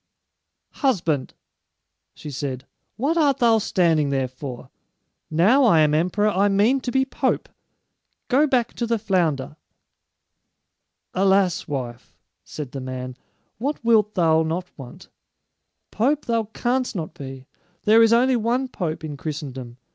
[0.81, 1.31] "Husband,"
[2.15, 2.65] she said,
[2.97, 4.71] "what art thou standing there for?
[5.29, 7.47] Now I am emperor, I mean to be pope!
[8.27, 9.57] Go back to the flounder."
[11.13, 13.15] "Alas, wife," said the man,
[13.59, 15.07] "what wilt thou not want?
[15.91, 17.45] Pope thou canst not be.
[17.83, 19.77] There is only one pope in Christendom.